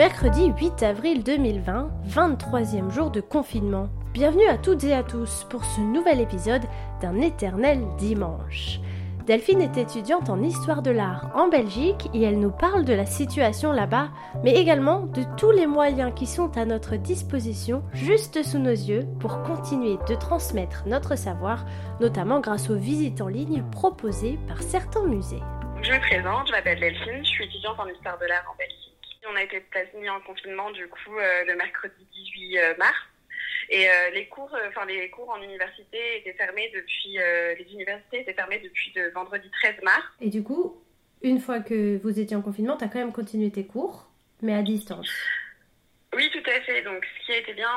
Mercredi 0.00 0.50
8 0.58 0.82
avril 0.82 1.22
2020, 1.22 1.90
23e 2.08 2.90
jour 2.90 3.10
de 3.10 3.20
confinement. 3.20 3.90
Bienvenue 4.14 4.46
à 4.46 4.56
toutes 4.56 4.82
et 4.84 4.94
à 4.94 5.02
tous 5.02 5.44
pour 5.50 5.62
ce 5.62 5.82
nouvel 5.82 6.20
épisode 6.20 6.62
d'un 7.02 7.20
éternel 7.20 7.82
dimanche. 7.98 8.80
Delphine 9.26 9.60
est 9.60 9.76
étudiante 9.76 10.30
en 10.30 10.42
histoire 10.42 10.80
de 10.80 10.90
l'art 10.90 11.30
en 11.34 11.48
Belgique 11.48 12.08
et 12.14 12.22
elle 12.22 12.40
nous 12.40 12.50
parle 12.50 12.86
de 12.86 12.94
la 12.94 13.04
situation 13.04 13.72
là-bas, 13.72 14.08
mais 14.42 14.54
également 14.54 15.00
de 15.00 15.22
tous 15.36 15.50
les 15.50 15.66
moyens 15.66 16.14
qui 16.16 16.24
sont 16.24 16.56
à 16.56 16.64
notre 16.64 16.96
disposition 16.96 17.82
juste 17.92 18.42
sous 18.42 18.58
nos 18.58 18.70
yeux 18.70 19.06
pour 19.20 19.42
continuer 19.42 19.98
de 20.08 20.14
transmettre 20.14 20.84
notre 20.86 21.14
savoir, 21.14 21.66
notamment 22.00 22.40
grâce 22.40 22.70
aux 22.70 22.78
visites 22.78 23.20
en 23.20 23.28
ligne 23.28 23.62
proposées 23.70 24.38
par 24.48 24.62
certains 24.62 25.04
musées. 25.04 25.42
Je 25.82 25.92
me 25.92 26.00
présente, 26.00 26.46
je 26.46 26.52
m'appelle 26.52 26.80
Delphine, 26.80 27.22
je 27.22 27.28
suis 27.28 27.44
étudiante 27.44 27.78
en 27.78 27.86
histoire 27.86 28.18
de 28.18 28.24
l'art 28.24 28.46
en 28.50 28.56
Belgique. 28.56 28.79
On 29.28 29.36
a 29.36 29.42
été 29.42 29.62
mis 29.94 30.08
en 30.08 30.20
confinement 30.20 30.70
du 30.70 30.88
coup 30.88 31.18
euh, 31.18 31.44
le 31.44 31.54
mercredi 31.54 32.06
18 32.12 32.58
euh, 32.58 32.74
mars. 32.78 32.96
Et 33.68 33.88
euh, 33.88 34.10
les 34.14 34.26
cours, 34.26 34.50
enfin 34.68 34.84
les 34.86 35.10
cours 35.10 35.28
en 35.30 35.42
université 35.42 36.18
étaient 36.18 36.32
fermés 36.32 36.72
depuis, 36.74 37.18
les 37.18 37.72
universités 37.72 38.20
étaient 38.20 38.34
fermées 38.34 38.58
depuis 38.58 38.92
le 38.96 39.10
vendredi 39.10 39.48
13 39.62 39.82
mars. 39.82 40.04
Et 40.20 40.28
du 40.28 40.42
coup, 40.42 40.82
une 41.22 41.38
fois 41.38 41.60
que 41.60 41.98
vous 41.98 42.18
étiez 42.18 42.36
en 42.36 42.42
confinement, 42.42 42.76
tu 42.76 42.84
as 42.84 42.88
quand 42.88 42.98
même 42.98 43.12
continué 43.12 43.50
tes 43.52 43.66
cours, 43.66 44.10
mais 44.42 44.54
à 44.54 44.62
distance. 44.62 45.10
Oui, 46.16 46.28
tout 46.32 46.50
à 46.50 46.60
fait. 46.62 46.82
Donc, 46.82 47.04
ce 47.04 47.26
qui 47.26 47.32
a 47.32 47.38
été 47.38 47.52
bien 47.52 47.70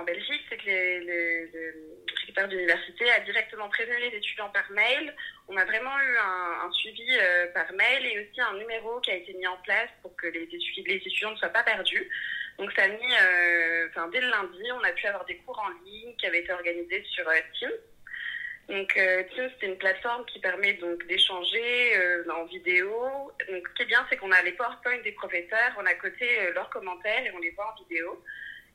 en 0.00 0.04
Belgique, 0.04 0.40
c'est 0.48 0.56
que 0.56 0.64
le 0.70 2.25
recteur 2.36 2.48
d'université 2.48 3.10
a 3.10 3.20
directement 3.20 3.68
prévenu 3.68 3.98
les 3.98 4.16
étudiants 4.16 4.50
par 4.50 4.70
mail. 4.70 5.14
On 5.48 5.56
a 5.56 5.64
vraiment 5.64 5.98
eu 5.98 6.16
un, 6.18 6.70
suivi 6.72 7.06
par 7.54 7.72
mail 7.72 8.04
et 8.06 8.20
aussi 8.20 8.40
un 8.40 8.58
numéro 8.58 9.00
qui 9.00 9.10
a 9.10 9.14
été 9.14 9.32
mis 9.34 9.46
en 9.46 9.56
place 9.58 9.88
pour 10.02 10.14
que 10.16 10.26
les, 10.26 10.42
étudiants 10.42 11.30
ne 11.30 11.36
soient 11.36 11.48
pas 11.48 11.62
perdus. 11.62 12.10
Donc, 12.58 12.72
ça 12.72 12.84
a 12.84 12.88
mis, 12.88 13.12
enfin, 13.88 14.08
dès 14.08 14.20
le 14.20 14.28
lundi, 14.28 14.70
on 14.72 14.82
a 14.82 14.92
pu 14.92 15.06
avoir 15.06 15.24
des 15.24 15.36
cours 15.38 15.58
en 15.58 15.70
ligne 15.84 16.14
qui 16.16 16.26
avaient 16.26 16.40
été 16.40 16.52
organisés 16.52 17.04
sur 17.10 17.24
Teams. 17.58 17.70
Donc 18.68 18.96
euh, 18.96 19.22
Teams, 19.34 19.50
c'est 19.60 19.66
une 19.66 19.78
plateforme 19.78 20.24
qui 20.26 20.40
permet 20.40 20.72
donc 20.74 21.06
d'échanger 21.06 21.96
euh, 21.96 22.24
en 22.34 22.44
vidéo. 22.46 23.30
Donc 23.48 23.68
ce 23.68 23.74
qui 23.74 23.82
est 23.82 23.86
bien, 23.86 24.04
c'est 24.10 24.16
qu'on 24.16 24.32
a 24.32 24.42
les 24.42 24.52
PowerPoint 24.52 24.98
des 25.04 25.12
professeurs, 25.12 25.72
on 25.78 25.86
a 25.86 25.92
euh, 25.92 26.52
leurs 26.52 26.70
commentaires 26.70 27.24
et 27.24 27.30
on 27.30 27.38
les 27.38 27.50
voit 27.50 27.72
en 27.72 27.82
vidéo. 27.84 28.24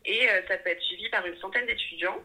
Et 0.05 0.29
euh, 0.29 0.41
ça 0.47 0.57
peut 0.57 0.69
être 0.69 0.81
suivi 0.81 1.09
par 1.09 1.25
une 1.25 1.37
centaine 1.37 1.65
d'étudiants. 1.65 2.23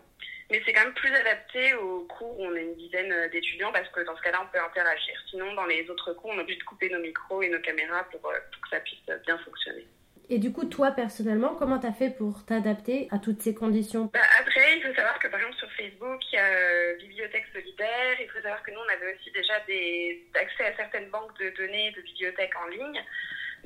Mais 0.51 0.63
c'est 0.65 0.73
quand 0.73 0.85
même 0.85 0.95
plus 0.95 1.13
adapté 1.13 1.75
aux 1.75 2.05
cours 2.05 2.39
où 2.39 2.45
on 2.45 2.55
a 2.55 2.61
une 2.61 2.77
dizaine 2.77 3.13
d'étudiants 3.33 3.73
parce 3.73 3.89
que 3.89 4.01
dans 4.05 4.17
ce 4.17 4.23
cas-là, 4.23 4.43
on 4.43 4.53
peut 4.53 4.63
interagir. 4.63 5.15
Sinon, 5.29 5.53
dans 5.55 5.67
les 5.67 5.89
autres 5.91 6.13
cours, 6.13 6.31
on 6.31 6.39
a 6.39 6.43
obligé 6.43 6.59
de 6.59 6.65
couper 6.65 6.89
nos 6.89 7.01
micros 7.01 7.43
et 7.43 7.49
nos 7.49 7.61
caméras 7.61 8.05
pour, 8.11 8.21
pour 8.21 8.31
que 8.31 8.69
ça 8.71 8.81
puisse 8.81 9.01
bien 9.25 9.39
fonctionner. 9.39 9.87
Et 10.29 10.39
du 10.39 10.53
coup, 10.53 10.65
toi 10.65 10.91
personnellement, 10.91 11.55
comment 11.55 11.79
tu 11.79 11.87
as 11.87 11.93
fait 11.93 12.11
pour 12.11 12.45
t'adapter 12.45 13.07
à 13.13 13.19
toutes 13.19 13.43
ces 13.43 13.55
conditions? 13.55 14.11
Bah, 14.13 14.21
Après, 14.41 14.77
il 14.77 14.83
faut 14.83 14.95
savoir 14.95 15.19
que 15.21 15.29
par 15.29 15.39
exemple 15.39 15.57
sur 15.57 15.71
Facebook, 15.73 16.21
il 16.33 16.35
y 16.35 16.39
a 16.39 16.47
euh, 16.47 16.97
Bibliothèque 16.99 17.47
Solidaire. 17.53 18.21
Il 18.21 18.29
faut 18.29 18.41
savoir 18.43 18.63
que 18.63 18.73
nous, 18.73 18.81
on 18.81 18.93
avait 18.93 19.15
aussi 19.15 19.31
déjà 19.31 19.55
des 19.69 20.25
accès 20.35 20.67
à 20.67 20.77
certaines 20.77 21.11
banques 21.11 21.39
de 21.39 21.51
données 21.51 21.93
de 21.93 22.01
bibliothèques 22.03 22.57
en 22.57 22.69
ligne. 22.69 23.01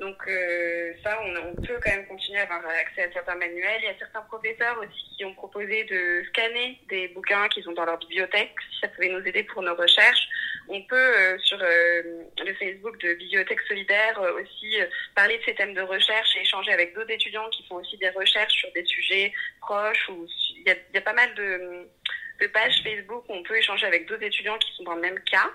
Donc 0.01 0.17
euh, 0.27 0.93
ça, 1.03 1.15
on, 1.23 1.61
peut 1.61 1.79
quand 1.79 1.91
même 1.91 2.07
continuer 2.07 2.39
à 2.39 2.43
avoir 2.45 2.65
accès 2.65 3.03
à 3.03 3.11
certains 3.11 3.35
manuels. 3.35 3.81
Il 3.83 3.85
y 3.85 3.89
a 3.89 3.97
certains 3.99 4.21
professeurs 4.21 4.75
aussi 4.79 5.15
qui 5.15 5.23
ont 5.23 5.35
proposé 5.35 5.83
de 5.83 6.23
scanner 6.29 6.81
des 6.89 7.09
bouquins 7.09 7.47
qu'ils 7.49 7.69
ont 7.69 7.73
dans 7.73 7.85
leur 7.85 7.99
bibliothèque, 7.99 8.51
si 8.71 8.79
ça 8.79 8.87
pouvait 8.87 9.09
nous 9.09 9.23
aider 9.23 9.43
pour 9.43 9.61
nos 9.61 9.75
recherches. 9.75 10.27
On 10.69 10.81
peut, 10.81 10.95
euh, 10.95 11.37
sur 11.37 11.59
euh, 11.61 12.01
le 12.43 12.53
Facebook 12.55 12.97
de 12.97 13.13
Bibliothèque 13.13 13.61
Solidaire, 13.67 14.19
aussi 14.41 14.75
parler 15.13 15.37
de 15.37 15.43
ces 15.43 15.53
thèmes 15.53 15.75
de 15.75 15.81
recherche 15.81 16.35
et 16.35 16.41
échanger 16.41 16.71
avec 16.71 16.95
d'autres 16.95 17.11
étudiants 17.11 17.49
qui 17.51 17.63
font 17.67 17.75
aussi 17.75 17.95
des 17.97 18.09
recherches 18.09 18.53
sur 18.53 18.71
des 18.73 18.85
sujets 18.85 19.31
proches. 19.59 20.09
Ou 20.09 20.25
il 20.57 20.63
y 20.67 20.71
a, 20.71 20.75
y 20.95 20.97
a 20.97 21.01
pas 21.01 21.13
mal 21.13 21.31
de, 21.35 21.87
de 22.41 22.47
pages 22.47 22.81
Facebook 22.83 23.23
où 23.29 23.33
on 23.33 23.43
peut 23.43 23.55
échanger 23.55 23.85
avec 23.85 24.07
d'autres 24.07 24.23
étudiants 24.23 24.57
qui 24.57 24.73
sont 24.77 24.83
dans 24.83 24.95
le 24.95 25.01
même 25.01 25.19
cas. 25.25 25.51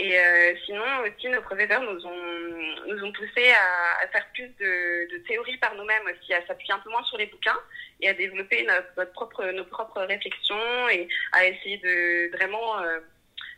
Et 0.00 0.16
euh, 0.16 0.54
sinon 0.64 0.84
aussi, 1.02 1.28
nos 1.28 1.42
professeurs 1.42 1.82
nous 1.82 2.06
ont, 2.06 2.86
nous 2.86 3.04
ont 3.04 3.12
poussé 3.12 3.50
à, 3.50 4.06
faire 4.06 4.26
plus 4.32 4.46
de, 4.60 5.10
de 5.12 5.18
théorie 5.26 5.56
par 5.56 5.74
nous-mêmes 5.74 6.04
aussi, 6.04 6.32
à 6.32 6.46
s'appuyer 6.46 6.72
un 6.72 6.78
peu 6.78 6.90
moins 6.90 7.02
sur 7.02 7.18
les 7.18 7.26
bouquins 7.26 7.58
et 8.00 8.08
à 8.08 8.14
développer 8.14 8.62
notre, 8.62 8.86
notre 8.96 9.12
propre, 9.12 9.44
nos 9.46 9.64
propres 9.64 10.02
réflexions 10.02 10.88
et 10.88 11.08
à 11.32 11.46
essayer 11.46 11.78
de 11.78 12.30
vraiment 12.36 12.80
euh, 12.80 13.00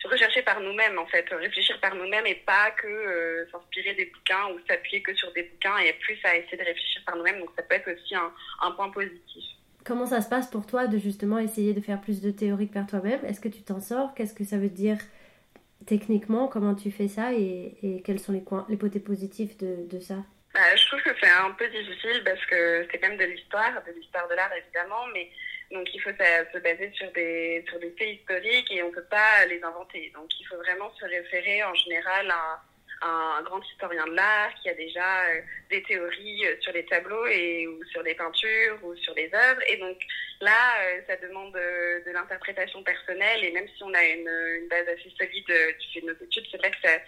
rechercher 0.05 0.41
par 0.41 0.61
nous-mêmes 0.61 0.99
en 0.99 1.07
fait, 1.07 1.27
réfléchir 1.31 1.79
par 1.79 1.95
nous-mêmes 1.95 2.27
et 2.27 2.37
pas 2.37 2.71
que 2.71 2.87
euh, 2.89 3.47
s'inspirer 3.53 3.93
des 3.93 4.07
bouquins 4.07 4.49
ou 4.55 4.59
s'appuyer 4.67 5.03
que 5.03 5.15
sur 5.15 5.31
des 5.35 5.43
bouquins 5.43 5.77
et 5.77 5.93
plus 5.93 6.19
à 6.25 6.37
essayer 6.37 6.57
de 6.57 6.65
réfléchir 6.65 7.03
par 7.05 7.17
nous-mêmes. 7.17 7.41
Donc 7.41 7.51
ça 7.55 7.63
peut 7.63 7.75
être 7.75 7.93
aussi 7.93 8.15
un, 8.15 8.33
un 8.63 8.71
point 8.71 8.89
positif. 8.89 9.45
Comment 9.85 10.07
ça 10.07 10.23
se 10.23 10.31
passe 10.31 10.49
pour 10.49 10.67
toi 10.67 10.87
de 10.87 10.97
justement 10.97 11.39
essayer 11.39 11.75
de 11.75 11.83
faire 11.83 12.01
plus 12.01 12.23
de 12.23 12.31
théorie 12.31 12.67
par 12.67 12.87
toi-même? 12.87 13.23
Est-ce 13.27 13.41
que 13.41 13.49
tu 13.49 13.63
t'en 13.63 13.81
sors? 13.81 14.15
Qu'est-ce 14.15 14.35
que 14.35 14.45
ça 14.45 14.57
veut 14.57 14.71
dire 14.71 14.97
techniquement, 15.87 16.49
comment 16.49 16.75
tu 16.75 16.91
fais 16.91 17.09
ça 17.09 17.33
et, 17.33 17.77
et 17.83 18.03
quels 18.03 18.19
sont 18.19 18.33
les, 18.33 18.43
coins, 18.43 18.67
les 18.69 18.79
côtés 18.79 19.01
positifs 19.01 19.57
de, 19.59 20.01
ça 20.01 20.17
bah, 20.55 20.77
Je 20.77 20.87
trouve 20.87 21.03
que 21.03 21.11
c'est 21.21 21.31
un 21.31 21.51
peu 21.53 21.69
difficile 21.69 22.23
parce 22.25 22.45
que 22.47 22.87
c'est 22.91 22.99
quand 22.99 23.09
même 23.09 23.19
de 23.19 23.25
l'histoire, 23.25 23.83
de 23.87 23.93
l'histoire 23.93 24.29
de 24.29 24.35
l'art 24.35 24.53
évidemment, 24.55 25.07
mais 25.13 25.31
donc 25.71 25.89
il 25.95 26.01
faut 26.01 26.11
se 26.11 26.59
baser 26.59 26.91
sur 26.95 27.11
des, 27.13 27.65
sur 27.69 27.79
des 27.79 27.91
faits 27.99 28.21
historiques 28.21 28.71
et 28.73 28.83
on 28.83 28.89
ne 28.89 28.95
peut 28.95 29.07
pas 29.11 29.47
les 29.47 29.63
inventer. 29.63 30.11
Donc 30.15 30.29
il 30.39 30.45
faut 30.45 30.57
vraiment 30.57 30.93
se 30.99 31.05
référer 31.05 31.63
en 31.65 31.75
général 31.75 32.31
à 32.31 32.63
un 33.03 33.43
grand 33.43 33.61
historien 33.63 34.07
de 34.07 34.15
l'art 34.15 34.55
qui 34.63 34.69
a 34.69 34.75
déjà 34.75 35.25
euh, 35.25 35.41
des 35.71 35.83
théories 35.83 36.47
euh, 36.47 36.57
sur 36.61 36.73
les 36.73 36.85
tableaux 36.85 37.27
et 37.27 37.67
ou 37.67 37.83
sur 37.85 38.03
les 38.03 38.15
peintures 38.15 38.79
ou 38.83 38.95
sur 38.97 39.15
les 39.15 39.31
œuvres. 39.35 39.63
Et 39.69 39.77
donc 39.79 39.99
là, 40.41 40.83
euh, 40.83 41.01
ça 41.07 41.17
demande 41.17 41.53
de 41.53 42.11
l'interprétation 42.11 42.83
personnelle 42.83 43.45
et 43.45 43.53
même 43.53 43.69
si 43.77 43.83
on 43.83 43.95
a 43.95 44.05
une, 44.05 44.69
base 44.69 44.87
assez 44.89 45.13
solide 45.19 45.47
du 45.47 45.93
fait 45.93 46.01
de 46.01 46.13
nos 46.13 46.25
études, 46.25 46.45
c'est 46.51 46.59
vrai 46.59 46.71
que 46.71 46.89
ça, 46.89 46.99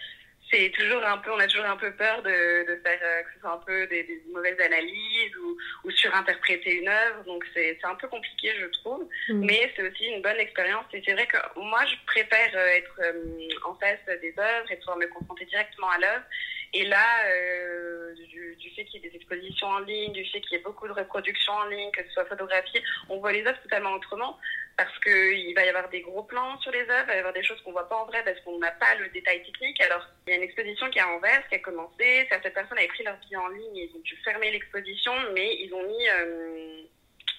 c'est 0.53 0.69
toujours 0.69 1.03
un 1.03 1.17
peu, 1.17 1.31
on 1.31 1.39
a 1.39 1.47
toujours 1.47 1.65
un 1.65 1.77
peu 1.77 1.91
peur 1.91 2.21
de, 2.21 2.29
de 2.29 2.81
faire 2.83 2.99
euh, 3.01 3.23
que 3.23 3.33
ce 3.33 3.39
soit 3.39 3.53
un 3.53 3.63
peu 3.65 3.87
des, 3.87 4.03
des 4.03 4.21
mauvaises 4.31 4.59
analyses 4.59 5.35
ou, 5.37 5.57
ou, 5.83 5.91
surinterpréter 5.91 6.75
une 6.75 6.87
œuvre. 6.87 7.23
Donc 7.25 7.43
c'est 7.53 7.77
un 7.83 7.95
peu 7.95 8.07
compliqué, 8.07 8.51
je 8.59 8.65
trouve. 8.79 9.07
Mm. 9.29 9.45
Mais 9.45 9.71
c'est 9.75 9.89
aussi 9.89 10.05
une 10.05 10.21
bonne 10.21 10.39
expérience. 10.39 10.85
Et 10.93 11.01
c'est 11.05 11.13
vrai 11.13 11.25
que 11.25 11.37
moi, 11.59 11.83
je 11.85 11.95
préfère 12.05 12.51
euh, 12.55 12.67
être 12.67 12.99
euh, 13.03 13.47
en 13.65 13.73
face 13.75 14.05
des 14.21 14.33
œuvres 14.37 14.71
et 14.71 14.75
pouvoir 14.77 14.97
me 14.97 15.07
confronter 15.07 15.45
directement 15.45 15.89
à 15.89 15.97
l'œuvre. 15.97 16.25
Et 16.73 16.85
là, 16.85 17.05
euh, 17.27 18.13
du, 18.15 18.55
du, 18.55 18.69
fait 18.71 18.85
qu'il 18.85 19.01
y 19.01 19.05
ait 19.05 19.09
des 19.09 19.15
expositions 19.15 19.67
en 19.67 19.79
ligne, 19.79 20.11
du 20.11 20.25
fait 20.25 20.41
qu'il 20.41 20.57
y 20.57 20.59
ait 20.59 20.63
beaucoup 20.63 20.87
de 20.87 20.93
reproductions 20.93 21.53
en 21.53 21.65
ligne, 21.65 21.91
que 21.91 22.03
ce 22.03 22.09
soit 22.11 22.25
photographié, 22.25 22.81
on 23.09 23.19
voit 23.19 23.31
les 23.31 23.45
œuvres 23.45 23.61
totalement 23.61 23.93
autrement 23.93 24.39
parce 24.75 24.97
qu'il 24.99 25.53
va 25.53 25.65
y 25.65 25.69
avoir 25.69 25.87
des 25.89 26.01
gros 26.01 26.23
plans 26.23 26.59
sur 26.61 26.71
les 26.71 26.81
œuvres, 26.81 27.05
il 27.05 27.07
va 27.07 27.15
y 27.15 27.19
avoir 27.19 27.33
des 27.33 27.43
choses 27.43 27.61
qu'on 27.61 27.73
voit 27.73 27.87
pas 27.87 27.97
en 27.97 28.05
vrai 28.05 28.23
parce 28.25 28.39
qu'on 28.41 28.57
n'a 28.57 28.71
pas 28.71 28.95
le 28.95 29.07
détail 29.09 29.43
technique. 29.43 29.79
Alors, 29.81 30.07
il 30.25 30.31
y 30.31 30.33
a 30.33 30.37
une 30.37 30.43
exposition 30.43 30.89
qui 30.89 30.97
est 30.97 31.03
à 31.03 31.09
Anvers, 31.09 31.47
qui 31.47 31.55
a 31.55 31.59
commencé. 31.59 32.25
Certaines 32.29 32.53
personnes 32.53 32.79
avaient 32.79 32.87
pris 32.87 33.03
leur 33.03 33.17
billet 33.17 33.37
en 33.37 33.49
ligne, 33.49 33.75
ils 33.75 33.91
ont 33.95 34.01
dû 34.01 34.15
fermer 34.23 34.51
l'exposition, 34.51 35.13
mais 35.33 35.55
ils 35.59 35.71
ont 35.73 35.87
mis... 35.87 36.09
Euh, 36.09 36.83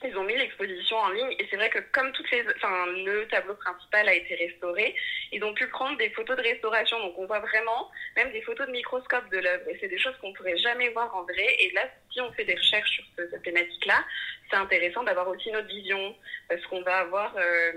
ils 0.05 0.17
ont 0.19 0.25
mis 0.25 0.37
l'exposition 0.37 0.97
en 0.99 1.09
ligne 1.11 1.35
et 1.39 1.47
c'est 1.49 1.57
vrai 1.57 1.71
que 1.71 1.79
comme 1.93 2.13
toutes 2.13 2.31
les, 2.31 2.45
enfin 2.57 2.87
le 2.87 3.27
tableau 3.29 3.55
principal 3.55 4.09
a 4.09 4.15
été 4.15 4.35
restauré, 4.35 4.95
ils 5.33 5.43
ont 5.43 5.55
pu 5.55 5.67
prendre 5.69 5.97
des 5.97 6.11
photos 6.11 6.37
de 6.37 6.43
restauration 6.43 6.99
donc 7.01 7.19
on 7.19 7.27
voit 7.27 7.41
vraiment 7.41 7.91
même 8.17 8.31
des 8.33 8.43
photos 8.43 8.67
de 8.67 8.73
microscope 8.73 9.29
de 9.31 9.39
l'œuvre 9.39 9.69
et 9.69 9.79
c'est 9.81 9.89
des 9.89 9.99
choses 9.99 10.17
qu'on 10.21 10.33
pourrait 10.35 10.59
jamais 10.59 10.91
voir 10.91 11.15
en 11.15 11.23
vrai 11.23 11.57
et 11.59 11.71
là 11.73 11.83
si 12.13 12.21
on 12.21 12.33
fait 12.33 12.45
des 12.45 12.55
recherches 12.55 12.91
sur 12.91 13.05
ce, 13.17 13.31
cette 13.31 13.43
thématique 13.43 13.87
là, 13.87 14.05
c'est 14.51 14.57
intéressant 14.57 15.03
d'avoir 15.05 15.29
aussi 15.29 15.51
notre 15.51 15.69
vision 15.69 16.15
parce 16.49 16.65
qu'on 16.67 16.83
va 16.83 16.99
avoir 16.99 17.35
euh, 17.37 17.73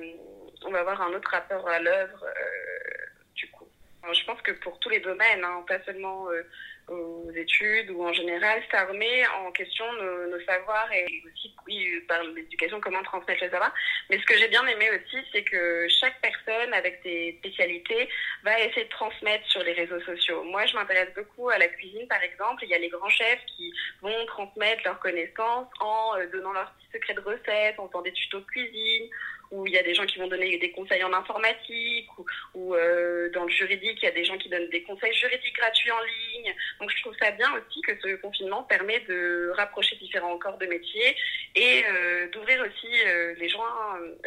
va 0.72 0.80
avoir 0.80 1.02
un 1.02 1.14
autre 1.14 1.30
rapport 1.32 1.68
à 1.68 1.80
l'œuvre 1.80 2.24
euh, 2.24 3.06
du 3.36 3.50
coup. 3.52 3.68
Je 4.12 4.24
pense 4.26 4.42
que 4.42 4.52
pour 4.52 4.80
tous 4.80 4.90
les 4.90 5.00
domaines, 5.00 5.44
hein, 5.44 5.64
pas 5.68 5.84
seulement 5.84 6.30
euh, 6.30 6.44
aux 6.88 7.30
études 7.36 7.92
ou 7.92 8.06
en 8.06 8.14
général, 8.14 8.62
ça 8.72 8.86
remet 8.86 9.26
en 9.46 9.52
question 9.52 9.86
nos, 9.94 10.40
savoirs 10.46 10.90
et 10.94 11.06
aussi, 11.26 11.54
oui, 11.66 12.00
par 12.08 12.24
l'éducation, 12.24 12.80
comment 12.80 13.04
transmettre 13.04 13.44
le 13.44 13.50
savoir. 13.50 13.74
Mais 14.10 14.18
ce 14.20 14.26
que 14.26 14.38
j'ai 14.38 14.48
bien 14.48 14.66
aimé 14.68 14.90
aussi, 14.92 15.18
c'est 15.32 15.44
que 15.44 15.88
chaque 15.90 16.20
personne 16.22 16.74
avec 16.74 17.00
ses 17.04 17.36
spécialités 17.40 18.08
va 18.44 18.60
essayer 18.62 18.86
de 18.86 18.90
transmettre 18.90 19.46
sur 19.48 19.62
les 19.64 19.74
réseaux 19.74 20.00
sociaux. 20.02 20.44
Moi, 20.44 20.66
je 20.66 20.76
m'intéresse 20.76 21.14
beaucoup 21.16 21.50
à 21.50 21.58
la 21.58 21.68
cuisine, 21.68 22.08
par 22.08 22.22
exemple. 22.24 22.64
Il 22.64 22.70
y 22.70 22.76
a 22.76 22.80
les 22.80 22.90
grands 22.90 23.10
chefs 23.10 23.44
qui 23.58 23.74
vont 24.02 24.26
transmettre 24.28 24.84
leurs 24.86 25.00
connaissances 25.00 25.68
en 25.82 26.18
euh, 26.18 26.28
donnant 26.32 26.54
leurs 26.54 26.72
petits 26.74 26.92
secrets 26.94 27.14
de 27.16 27.22
recettes, 27.22 27.80
en 27.80 27.88
faisant 27.88 28.02
des 28.02 28.14
tutos 28.14 28.40
de 28.40 28.46
cuisine, 28.46 29.10
où 29.52 29.66
il 29.66 29.74
y 29.74 29.78
a 29.78 29.84
des 29.84 29.94
gens 29.94 30.06
qui 30.06 30.20
vont 30.20 30.28
donner 30.28 30.58
des 30.58 30.72
conseils 30.72 31.04
en 31.04 31.14
informatique, 31.14 32.08
ou, 32.54 32.76
euh, 32.76 33.30
dans 33.32 33.44
le 33.44 33.50
juridique, 33.50 34.00
il 34.02 34.06
y 34.06 34.10
a 34.10 34.12
des 34.12 34.26
gens 34.26 34.38
qui 34.38 34.50
donnent 34.50 34.70
des 34.70 34.84
conseils 34.84 35.14
juridiques 35.14 35.56
gratuits 35.56 35.92
en 35.92 36.02
ligne. 36.02 36.56
Donc 36.80 36.92
je 36.92 37.02
trouve 37.02 37.16
ça 37.22 37.32
bien 37.32 37.50
aussi 37.54 37.82
que 37.82 37.94
ce 38.02 38.16
confinement 38.18 38.64
permet 38.64 39.00
de 39.02 39.52
rapprocher 39.56 39.96
différents 39.98 40.38
corps 40.38 40.58
de 40.58 40.66
métier 40.66 41.16
et 41.56 41.84
euh, 41.86 42.28
d'ouvrir 42.30 42.62
aussi 42.62 42.94
euh, 43.06 43.34
les 43.38 43.50
gens 43.50 43.64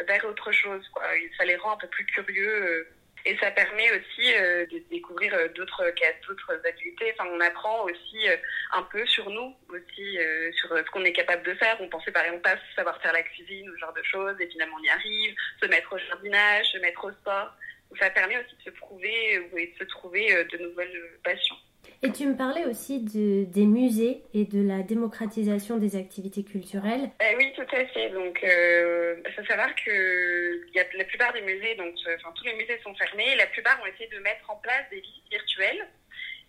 vers 0.07 0.25
autre 0.25 0.51
chose. 0.51 0.87
Quoi. 0.93 1.03
Ça 1.37 1.45
les 1.45 1.55
rend 1.55 1.73
un 1.73 1.77
peu 1.77 1.87
plus 1.87 2.05
curieux. 2.05 2.87
Et 3.25 3.37
ça 3.37 3.51
permet 3.51 3.89
aussi 3.91 4.33
euh, 4.35 4.65
de 4.65 4.79
découvrir 4.89 5.33
euh, 5.33 5.47
d'autres 5.49 5.83
d'autres 6.27 6.51
habiletés. 6.67 7.13
Enfin, 7.13 7.29
on 7.31 7.39
apprend 7.39 7.83
aussi 7.83 8.27
euh, 8.27 8.35
un 8.73 8.83
peu 8.83 9.05
sur 9.05 9.29
nous, 9.29 9.55
aussi 9.69 10.17
sur 10.53 10.69
ce 10.77 10.89
qu'on 10.91 11.03
est 11.03 11.13
capable 11.13 11.43
de 11.43 11.53
faire. 11.55 11.77
On 11.79 11.89
pensait 11.89 12.11
par 12.11 12.23
exemple 12.23 12.41
pas 12.41 12.57
savoir 12.75 13.01
faire 13.01 13.13
la 13.13 13.23
cuisine 13.23 13.69
ou 13.69 13.73
ce 13.73 13.79
genre 13.79 13.93
de 13.93 14.03
choses, 14.03 14.35
et 14.39 14.47
finalement 14.47 14.77
on 14.79 14.83
y 14.83 14.89
arrive. 14.89 15.35
Se 15.61 15.67
mettre 15.67 15.93
au 15.93 15.97
jardinage, 15.97 16.65
se 16.71 16.77
mettre 16.79 17.05
au 17.05 17.11
sport. 17.11 17.53
ça 17.99 18.09
permet 18.09 18.37
aussi 18.37 18.55
de 18.57 18.63
se 18.63 18.69
prouver 18.71 19.33
et 19.55 19.67
de 19.67 19.77
se 19.77 19.83
trouver 19.83 20.43
de 20.45 20.57
nouvelles 20.57 21.19
passions. 21.23 21.57
Et 22.03 22.11
tu 22.11 22.25
me 22.25 22.35
parlais 22.35 22.65
aussi 22.65 22.99
de, 22.99 23.45
des 23.45 23.67
musées 23.67 24.23
et 24.33 24.45
de 24.45 24.67
la 24.67 24.81
démocratisation 24.81 25.77
des 25.77 25.95
activités 25.95 26.43
culturelles. 26.43 27.11
Eh 27.21 27.35
oui, 27.37 27.53
tout 27.55 27.61
à 27.61 27.85
fait. 27.85 28.09
Donc, 28.09 28.43
euh, 28.43 29.21
il 29.23 29.33
faut 29.33 29.45
savoir 29.45 29.69
que 29.75 30.73
y 30.73 30.79
a, 30.79 30.85
la 30.97 31.03
plupart 31.03 31.31
des 31.33 31.41
musées, 31.41 31.75
donc, 31.75 31.93
euh, 32.07 32.15
enfin, 32.17 32.33
tous 32.35 32.45
les 32.45 32.55
musées 32.55 32.79
sont 32.83 32.95
fermés. 32.95 33.35
La 33.35 33.45
plupart 33.45 33.79
ont 33.83 33.85
essayé 33.85 34.09
de 34.09 34.17
mettre 34.17 34.49
en 34.49 34.55
place 34.55 34.89
des 34.89 34.99
visites 34.99 35.29
virtuelles. 35.29 35.87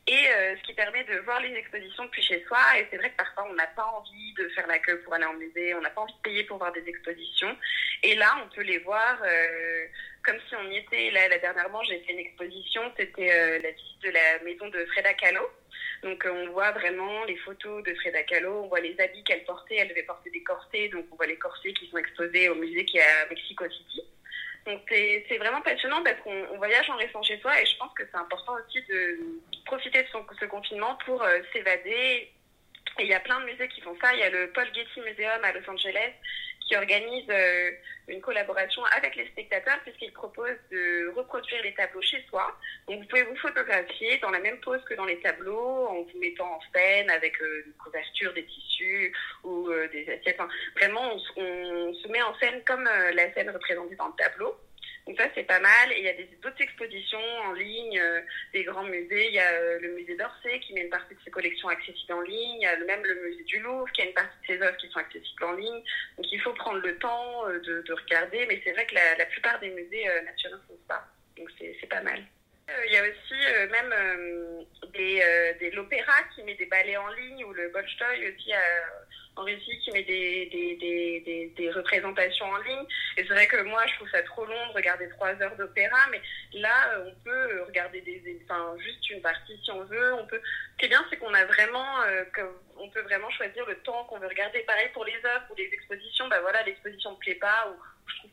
Et 0.08 0.28
euh, 0.28 0.56
ce 0.56 0.62
qui 0.64 0.74
permet 0.74 1.04
de 1.04 1.18
voir 1.20 1.40
les 1.40 1.54
expositions 1.54 2.04
depuis 2.04 2.22
chez 2.22 2.44
soi. 2.46 2.58
Et 2.76 2.86
c'est 2.90 2.96
vrai 2.96 3.10
que 3.10 3.16
parfois, 3.16 3.46
on 3.48 3.54
n'a 3.54 3.68
pas 3.68 3.84
envie 3.84 4.34
de 4.34 4.48
faire 4.48 4.66
la 4.66 4.78
queue 4.80 5.00
pour 5.02 5.14
aller 5.14 5.24
en 5.24 5.34
musée, 5.34 5.74
on 5.74 5.80
n'a 5.80 5.90
pas 5.90 6.00
envie 6.00 6.14
de 6.14 6.22
payer 6.22 6.44
pour 6.44 6.58
voir 6.58 6.72
des 6.72 6.84
expositions. 6.88 7.56
Et 8.02 8.16
là, 8.16 8.34
on 8.44 8.54
peut 8.54 8.62
les 8.62 8.78
voir 8.78 9.22
euh, 9.24 9.86
comme 10.24 10.38
si 10.48 10.56
on 10.56 10.70
y 10.70 10.78
était. 10.78 11.10
Là, 11.12 11.28
là 11.28 11.38
dernièrement, 11.38 11.82
j'ai 11.84 12.00
fait 12.00 12.12
une 12.12 12.18
exposition, 12.18 12.82
c'était 12.96 13.30
euh, 13.30 13.58
la 13.60 13.70
visite 13.70 14.02
de 14.02 14.10
la 14.10 14.42
maison 14.44 14.68
de 14.68 14.84
Freda 14.86 15.14
Kahlo. 15.14 15.48
Donc 16.02 16.26
on 16.28 16.50
voit 16.50 16.72
vraiment 16.72 17.24
les 17.26 17.36
photos 17.36 17.84
de 17.84 17.94
Freda 17.94 18.24
Kahlo, 18.24 18.64
on 18.64 18.68
voit 18.68 18.80
les 18.80 18.98
habits 19.00 19.22
qu'elle 19.22 19.44
portait, 19.44 19.76
elle 19.76 19.88
devait 19.88 20.02
porter 20.02 20.30
des 20.30 20.42
corsets, 20.42 20.88
donc 20.88 21.06
on 21.12 21.16
voit 21.16 21.26
les 21.26 21.38
corsets 21.38 21.72
qui 21.74 21.88
sont 21.88 21.98
exposés 21.98 22.48
au 22.48 22.56
musée 22.56 22.84
qui 22.84 22.98
est 22.98 23.02
à 23.02 23.28
Mexico 23.30 23.64
City. 23.70 24.02
Donc 24.66 24.80
c'est 24.88 25.38
vraiment 25.38 25.60
passionnant 25.60 26.02
parce 26.02 26.20
qu'on 26.20 26.56
voyage 26.56 26.88
en 26.90 26.96
restant 26.96 27.22
chez 27.22 27.38
soi 27.40 27.60
et 27.60 27.66
je 27.66 27.76
pense 27.78 27.92
que 27.94 28.04
c'est 28.10 28.18
important 28.18 28.54
aussi 28.54 28.80
de 28.88 29.18
profiter 29.64 30.02
de 30.02 30.08
ce 30.38 30.44
confinement 30.46 30.96
pour 31.04 31.22
euh, 31.22 31.40
s'évader. 31.52 32.30
Et 32.98 33.04
il 33.04 33.08
y 33.08 33.14
a 33.14 33.20
plein 33.20 33.40
de 33.40 33.46
musées 33.46 33.68
qui 33.68 33.80
font 33.80 33.96
ça. 34.00 34.12
Il 34.12 34.20
y 34.20 34.22
a 34.22 34.30
le 34.30 34.50
Paul 34.52 34.66
Getty 34.72 35.00
Museum 35.00 35.42
à 35.42 35.52
Los 35.52 35.68
Angeles 35.68 36.12
qui 36.66 36.76
organise 36.76 37.28
euh, 37.30 37.70
une 38.08 38.20
collaboration 38.20 38.82
avec 38.96 39.16
les 39.16 39.26
spectateurs 39.28 39.78
puisqu'il 39.82 40.12
propose 40.12 40.56
de 40.70 41.12
reproduire 41.14 41.62
les 41.62 41.74
tableaux 41.74 42.02
chez 42.02 42.22
soi. 42.28 42.56
Donc 42.88 43.00
vous 43.00 43.06
pouvez 43.06 43.22
vous 43.24 43.36
photographier 43.36 44.18
dans 44.18 44.30
la 44.30 44.40
même 44.40 44.58
pose 44.60 44.82
que 44.84 44.94
dans 44.94 45.04
les 45.04 45.20
tableaux 45.20 45.86
en 45.88 46.02
vous 46.02 46.18
mettant 46.18 46.56
en 46.56 46.60
scène 46.74 47.10
avec 47.10 47.40
euh, 47.40 47.64
une 47.66 47.72
couverture, 47.74 48.32
des 48.34 48.44
tissus 48.44 49.12
ou 49.44 49.68
euh, 49.68 49.88
des 49.88 50.08
assiettes. 50.10 50.40
Vraiment, 50.76 51.16
on, 51.36 51.42
on, 51.42 51.94
se 51.94 52.08
met 52.08 52.22
en 52.22 52.34
scène 52.38 52.62
comme 52.64 52.84
la 52.84 53.32
scène 53.34 53.50
représentée 53.50 53.94
dans 53.96 54.08
le 54.08 54.14
tableau. 54.16 54.56
Donc 55.12 55.20
ça, 55.20 55.28
c'est 55.34 55.44
pas 55.44 55.60
mal. 55.60 55.92
Et 55.92 55.98
il 55.98 56.04
y 56.04 56.08
a 56.08 56.14
d'autres 56.40 56.62
expositions 56.62 57.20
en 57.44 57.52
ligne, 57.52 58.00
euh, 58.00 58.22
des 58.54 58.64
grands 58.64 58.84
musées. 58.84 59.28
Il 59.28 59.34
y 59.34 59.38
a 59.38 59.52
euh, 59.52 59.78
le 59.80 59.92
musée 59.92 60.16
d'Orsay 60.16 60.58
qui 60.60 60.72
met 60.72 60.80
une 60.80 60.88
partie 60.88 61.14
de 61.14 61.20
ses 61.22 61.30
collections 61.30 61.68
accessibles 61.68 62.14
en 62.14 62.22
ligne. 62.22 62.60
Il 62.60 62.62
y 62.62 62.66
a 62.66 62.78
même 62.78 63.04
le 63.04 63.14
musée 63.22 63.44
du 63.44 63.60
Louvre 63.60 63.90
qui 63.92 64.00
a 64.00 64.06
une 64.06 64.14
partie 64.14 64.34
de 64.40 64.54
ses 64.54 64.62
œuvres 64.62 64.76
qui 64.78 64.88
sont 64.88 65.00
accessibles 65.00 65.44
en 65.44 65.52
ligne. 65.52 65.82
Donc 66.16 66.32
il 66.32 66.40
faut 66.40 66.54
prendre 66.54 66.78
le 66.78 66.96
temps 66.96 67.46
euh, 67.46 67.58
de, 67.58 67.82
de, 67.82 67.92
regarder. 67.92 68.46
Mais 68.46 68.62
c'est 68.64 68.72
vrai 68.72 68.86
que 68.86 68.94
la, 68.94 69.26
plupart 69.26 69.60
des 69.60 69.68
musées 69.68 70.06
nationaux 70.24 70.56
font 70.66 70.78
ça. 70.88 71.06
Donc 71.36 71.50
c'est 71.58 71.88
pas 71.90 72.00
mal. 72.00 72.24
Il 72.86 72.92
y 72.92 72.96
a 72.96 73.02
aussi 73.02 73.70
même 73.70 74.64
des, 74.94 75.22
des 75.60 75.70
l'opéra 75.72 76.14
qui 76.34 76.42
met 76.42 76.54
des 76.54 76.64
ballets 76.64 76.96
en 76.96 77.08
ligne 77.08 77.44
ou 77.44 77.52
le 77.52 77.68
Bolstoï 77.68 78.32
aussi 78.32 78.52
en 79.36 79.44
Russie 79.44 79.78
qui 79.80 79.90
met 79.92 80.02
des, 80.02 80.46
des, 80.46 80.76
des, 80.76 81.52
des, 81.56 81.70
représentations 81.70 82.46
en 82.46 82.58
ligne. 82.58 82.86
Et 83.16 83.24
c'est 83.24 83.32
vrai 83.32 83.46
que 83.46 83.62
moi, 83.62 83.82
je 83.86 83.94
trouve 83.96 84.10
ça 84.10 84.22
trop 84.22 84.44
long 84.44 84.68
de 84.68 84.72
regarder 84.74 85.08
trois 85.10 85.30
heures 85.40 85.56
d'opéra, 85.56 85.98
mais 86.10 86.20
là, 86.52 87.00
on 87.06 87.14
peut 87.24 87.62
regarder 87.66 88.00
des, 88.02 88.40
enfin, 88.44 88.74
juste 88.78 89.10
une 89.10 89.22
partie 89.22 89.58
si 89.64 89.70
on 89.70 89.84
veut. 89.84 90.14
On 90.14 90.26
peut. 90.26 90.40
Ce 90.72 90.78
qui 90.78 90.86
est 90.86 90.88
bien, 90.88 91.04
c'est 91.08 91.16
qu'on 91.16 91.32
a 91.34 91.44
vraiment, 91.46 92.02
euh, 92.02 92.24
on 92.76 92.88
peut 92.90 93.02
vraiment 93.02 93.30
choisir 93.30 93.64
le 93.66 93.76
temps 93.76 94.04
qu'on 94.04 94.18
veut 94.18 94.28
regarder. 94.28 94.60
Pareil 94.60 94.88
pour 94.92 95.04
les 95.04 95.16
œuvres 95.24 95.46
ou 95.50 95.54
les 95.56 95.70
expositions. 95.72 96.28
Bah 96.28 96.40
voilà, 96.40 96.62
l'exposition 96.64 97.12
me 97.12 97.18
plaît 97.18 97.36
pas 97.36 97.68
ou 97.70 97.82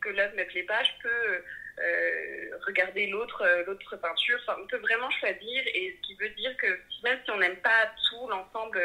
que 0.01 0.10
l'œuvre 0.10 0.36
me 0.36 0.46
plaît 0.46 0.63
pas, 0.63 0.84
je 0.84 0.92
peux 1.01 1.44
euh, 1.81 2.57
regarder 2.68 3.07
l'autre 3.07 3.42
euh, 3.42 3.98
peinture. 4.01 4.40
On 4.62 4.68
peut 4.68 4.80
vraiment 4.80 5.10
choisir 5.12 5.63
et 5.74 5.96
ce 5.96 6.07
qui 6.07 6.16
veut 6.16 6.30
dire 6.30 6.56
que 6.57 6.68
même 7.04 7.18
si 7.24 7.31
on 7.31 7.38
n'aime 7.38 7.56
pas 7.57 7.90
tout 8.10 8.28
l'ensemble 8.28 8.78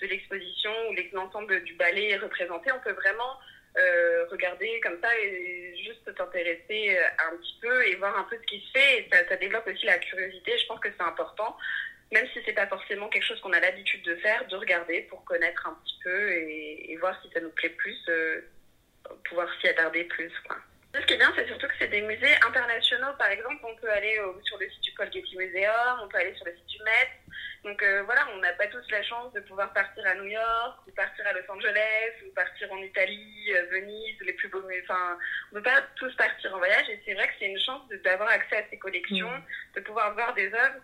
de 0.00 0.06
l'exposition 0.06 0.72
ou 0.88 0.94
l'ensemble 1.12 1.62
du 1.62 1.74
ballet 1.74 2.16
représenté, 2.16 2.72
on 2.72 2.80
peut 2.80 2.92
vraiment 2.92 3.38
euh, 3.78 4.26
regarder 4.32 4.80
comme 4.80 5.00
ça 5.00 5.16
et 5.16 5.76
juste 5.76 6.12
t'intéresser 6.16 6.98
un 6.98 7.36
petit 7.36 7.56
peu 7.62 7.86
et 7.86 7.94
voir 7.96 8.18
un 8.18 8.24
peu 8.24 8.36
ce 8.36 8.46
qui 8.46 8.60
se 8.66 8.72
fait. 8.72 8.98
Et 8.98 9.08
ça, 9.28 9.36
développe 9.36 9.68
aussi 9.68 9.86
la 9.86 9.98
curiosité. 9.98 10.58
Je 10.58 10.66
pense 10.66 10.80
que 10.80 10.88
c'est 10.90 11.04
important, 11.04 11.56
même 12.10 12.26
si 12.32 12.40
c'est 12.44 12.52
pas 12.52 12.66
forcément 12.66 13.08
quelque 13.10 13.26
chose 13.26 13.40
qu'on 13.42 13.52
a 13.52 13.60
l'habitude 13.60 14.02
de 14.02 14.16
faire, 14.16 14.44
de 14.48 14.56
regarder 14.56 15.02
pour 15.02 15.24
connaître 15.24 15.68
un 15.68 15.78
petit 15.84 15.98
peu 16.02 16.32
et, 16.32 16.96
voir 17.00 17.16
si 17.22 17.30
ça 17.30 17.38
nous 17.38 17.50
plaît 17.50 17.70
plus, 17.70 17.96
pouvoir 19.24 19.48
s'y 19.60 19.68
attarder 19.68 20.04
plus. 20.04 20.32
Quoi. 20.46 20.56
Ce 20.94 21.06
qui 21.06 21.14
est 21.14 21.18
bien, 21.18 21.32
c'est 21.36 21.46
surtout 21.46 21.68
que 21.68 21.74
c'est 21.78 21.88
des 21.88 22.02
musées 22.02 22.34
internationaux. 22.46 23.12
Par 23.18 23.28
exemple, 23.28 23.64
on 23.64 23.76
peut 23.76 23.90
aller 23.90 24.18
sur 24.44 24.58
le 24.58 24.68
site 24.68 24.82
du 24.82 24.94
Colgate 24.94 25.32
Museum, 25.36 26.00
on 26.02 26.08
peut 26.08 26.18
aller 26.18 26.34
sur 26.34 26.44
le 26.46 26.52
site 26.52 26.66
du 26.66 26.82
Met. 26.82 27.20
Donc 27.64 27.82
euh, 27.82 28.02
voilà, 28.04 28.26
on 28.34 28.38
n'a 28.38 28.52
pas 28.54 28.66
tous 28.68 28.90
la 28.90 29.02
chance 29.02 29.32
de 29.34 29.40
pouvoir 29.40 29.72
partir 29.72 30.06
à 30.06 30.14
New 30.14 30.24
York, 30.24 30.78
ou 30.86 30.90
partir 30.92 31.26
à 31.26 31.32
Los 31.32 31.50
Angeles, 31.50 32.12
ou 32.26 32.32
partir 32.34 32.72
en 32.72 32.78
Italie, 32.78 33.52
euh, 33.52 33.66
Venise, 33.70 34.16
les 34.22 34.32
plus 34.32 34.48
beaux 34.48 34.62
musées. 34.62 34.82
Enfin, 34.84 35.18
on 35.52 35.56
ne 35.56 35.60
peut 35.60 35.70
pas 35.70 35.82
tous 35.96 36.14
partir 36.16 36.54
en 36.54 36.58
voyage, 36.58 36.88
et 36.88 37.00
c'est 37.04 37.14
vrai 37.14 37.28
que 37.28 37.34
c'est 37.38 37.50
une 37.50 37.60
chance 37.60 37.82
d'avoir 38.02 38.30
accès 38.30 38.56
à 38.56 38.62
ces 38.70 38.78
collections, 38.78 39.30
mm. 39.30 39.42
de 39.76 39.80
pouvoir 39.80 40.14
voir 40.14 40.32
des 40.34 40.46
œuvres 40.46 40.80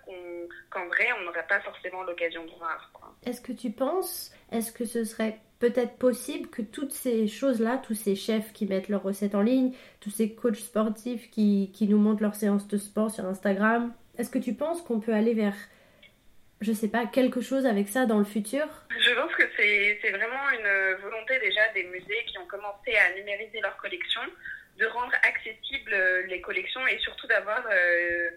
qu'en 0.70 0.86
vrai, 0.88 1.08
on 1.18 1.22
n'aurait 1.22 1.46
pas 1.46 1.60
forcément 1.60 2.02
l'occasion 2.02 2.44
de 2.44 2.50
voir. 2.52 2.90
Est-ce 3.24 3.40
que 3.40 3.52
tu 3.52 3.70
penses, 3.70 4.35
est-ce 4.52 4.72
que 4.72 4.84
ce 4.84 5.04
serait 5.04 5.38
peut-être 5.58 5.96
possible 5.96 6.48
que 6.48 6.62
toutes 6.62 6.92
ces 6.92 7.28
choses-là, 7.28 7.80
tous 7.82 7.94
ces 7.94 8.14
chefs 8.14 8.52
qui 8.52 8.66
mettent 8.66 8.88
leurs 8.88 9.02
recettes 9.02 9.34
en 9.34 9.42
ligne, 9.42 9.72
tous 10.00 10.10
ces 10.10 10.34
coachs 10.34 10.56
sportifs 10.56 11.30
qui, 11.30 11.70
qui 11.74 11.88
nous 11.88 11.98
montrent 11.98 12.22
leurs 12.22 12.34
séances 12.34 12.68
de 12.68 12.76
sport 12.76 13.10
sur 13.10 13.24
Instagram, 13.24 13.92
est-ce 14.18 14.30
que 14.30 14.38
tu 14.38 14.54
penses 14.54 14.82
qu'on 14.82 15.00
peut 15.00 15.14
aller 15.14 15.34
vers, 15.34 15.56
je 16.60 16.72
sais 16.72 16.88
pas, 16.88 17.06
quelque 17.06 17.40
chose 17.40 17.66
avec 17.66 17.88
ça 17.88 18.06
dans 18.06 18.18
le 18.18 18.24
futur? 18.24 18.66
Je 18.90 19.14
pense 19.14 19.34
que 19.34 19.44
c'est 19.56 20.10
vraiment 20.10 20.50
une 20.50 21.00
volonté 21.02 21.38
déjà 21.40 21.60
des 21.74 21.84
musées 21.84 22.24
qui 22.26 22.38
ont 22.38 22.46
commencé 22.46 22.94
à 22.96 23.14
numériser 23.14 23.60
leurs 23.60 23.76
collections, 23.78 24.22
de 24.78 24.86
rendre 24.86 25.12
accessibles 25.22 25.92
euh, 25.92 26.26
les 26.26 26.40
collections 26.40 26.86
et 26.86 26.98
surtout 26.98 27.26
d'avoir 27.26 27.64
euh, 27.70 28.30